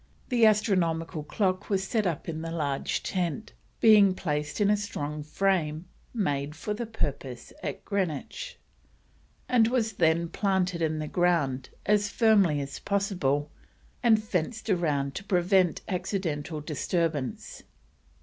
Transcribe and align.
The 0.29 0.47
astronomical 0.47 1.21
clock 1.21 1.69
was 1.69 1.83
set 1.83 2.07
up 2.07 2.27
in 2.27 2.41
the 2.41 2.49
large 2.49 3.03
tent, 3.03 3.53
being 3.79 4.15
placed 4.15 4.59
in 4.59 4.71
a 4.71 4.75
strong 4.75 5.21
frame 5.21 5.85
made 6.11 6.55
for 6.55 6.73
the 6.73 6.87
purpose 6.87 7.53
at 7.61 7.85
Greenwich, 7.85 8.57
and 9.47 9.67
was 9.67 9.93
then 9.93 10.27
planted 10.29 10.81
in 10.81 10.97
the 10.97 11.07
ground 11.07 11.69
as 11.85 12.09
firmly 12.09 12.59
as 12.61 12.79
possible 12.79 13.51
and 14.01 14.23
fenced 14.23 14.67
round 14.69 15.13
to 15.13 15.23
prevent 15.23 15.81
accidental 15.87 16.61
disturbance. 16.61 17.61